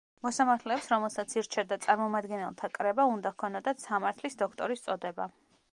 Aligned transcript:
მოსამართლეებს 0.25 0.87
რომელსაც 0.93 1.35
ირჩევდა 1.41 1.77
წარმომადგენელთა 1.83 2.73
კრება 2.79 3.07
უნდა 3.13 3.35
ქონოდათ 3.45 3.87
სამართლის 3.89 4.41
დოქტორის 4.45 4.87
წოდება. 4.89 5.33